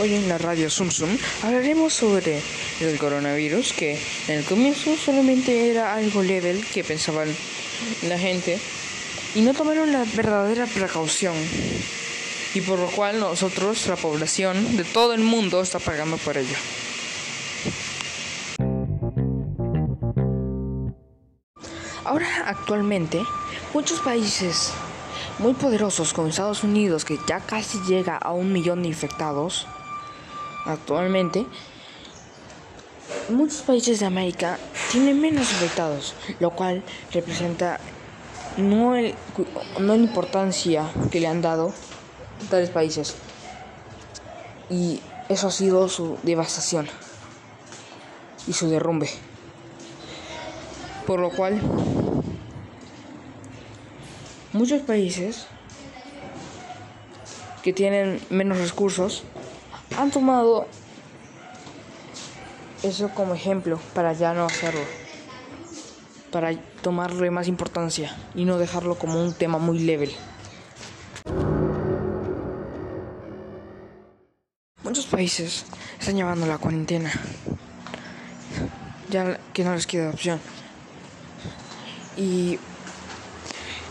[0.00, 1.10] Hoy en la radio Zoom Zoom
[1.42, 2.40] hablaremos sobre
[2.80, 7.28] el coronavirus que en el comienzo solamente era algo level que pensaban
[8.08, 8.58] la gente
[9.34, 11.34] y no tomaron la verdadera precaución
[12.54, 16.56] y por lo cual nosotros, la población de todo el mundo, está pagando por ello.
[22.06, 23.20] Ahora actualmente
[23.74, 24.72] muchos países
[25.38, 29.66] muy poderosos como Estados Unidos que ya casi llega a un millón de infectados
[30.66, 31.46] actualmente
[33.28, 34.58] muchos países de América
[34.90, 37.80] tienen menos infectados lo cual representa
[38.56, 39.14] no, el,
[39.78, 41.72] no la importancia que le han dado
[42.48, 43.16] tales países.
[44.68, 46.88] Y eso ha sido su devastación
[48.46, 49.10] y su derrumbe.
[51.06, 51.60] Por lo cual
[54.52, 55.46] muchos países
[57.62, 59.24] que tienen menos recursos
[59.96, 60.66] han tomado
[62.82, 64.80] eso como ejemplo para ya no hacerlo,
[66.30, 70.12] para tomarle más importancia y no dejarlo como un tema muy level.
[74.82, 75.66] Muchos países
[75.98, 77.12] están llevando la cuarentena,
[79.10, 80.40] ya que no les queda opción.
[82.16, 82.58] Y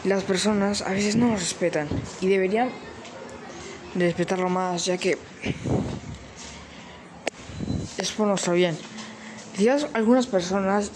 [0.03, 1.87] las personas a veces no lo respetan
[2.21, 2.69] y deberían
[3.95, 5.17] respetarlo más ya que
[7.99, 8.77] es por nuestro bien.
[9.57, 10.91] Quizás algunas personas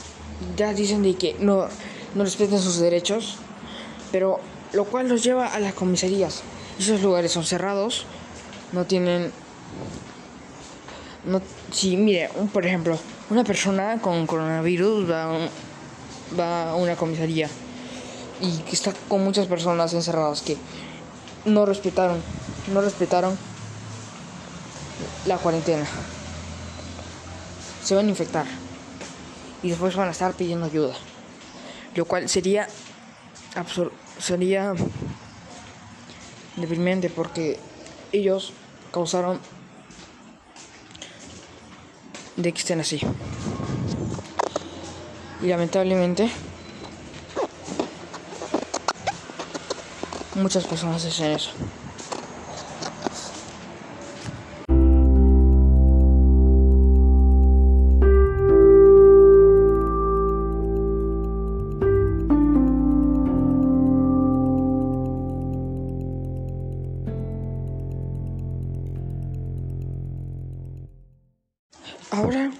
[0.55, 1.67] ya dicen de que no,
[2.15, 3.37] no respetan sus derechos,
[4.11, 4.39] pero
[4.71, 6.43] lo cual los lleva a las comisarías.
[6.79, 8.05] Esos lugares son cerrados,
[8.71, 9.31] no tienen...
[11.25, 12.97] No, si, mire, por ejemplo,
[13.29, 15.49] una persona con coronavirus va a,
[16.37, 17.49] va a una comisaría
[18.41, 20.57] y que está con muchas personas encerradas que
[21.45, 22.21] no respetaron,
[22.73, 23.37] no respetaron
[25.25, 25.85] la cuarentena.
[27.83, 28.45] Se van a infectar
[29.61, 30.93] y después van a estar pidiendo ayuda,
[31.95, 32.67] lo cual sería
[34.19, 34.73] sería
[36.55, 37.59] deprimente porque
[38.11, 38.53] ellos
[38.91, 39.39] causaron
[42.37, 43.01] de que estén así.
[45.41, 46.31] Y lamentablemente
[50.35, 51.51] muchas personas hacen eso.
[72.13, 72.51] Ahora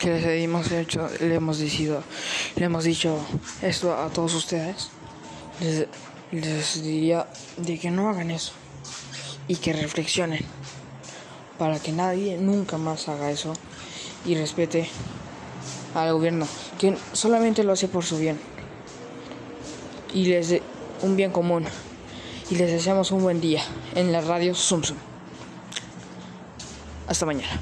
[0.00, 2.02] que les hemos hecho, le hemos dicho,
[2.56, 3.16] le hemos dicho
[3.62, 4.88] esto a todos ustedes,
[5.60, 5.86] les,
[6.32, 8.50] les diría de que no hagan eso
[9.46, 10.44] y que reflexionen
[11.56, 13.52] para que nadie nunca más haga eso
[14.24, 14.88] y respete
[15.94, 18.40] al gobierno, que solamente lo hace por su bien
[20.12, 20.62] y les dé
[21.02, 21.64] un bien común.
[22.50, 23.62] Y les deseamos un buen día
[23.94, 24.98] en la radio Zoom Zoom.
[27.06, 27.60] Hasta mañana.